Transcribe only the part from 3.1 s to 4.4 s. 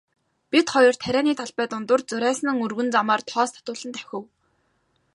тоос татуулан давхив.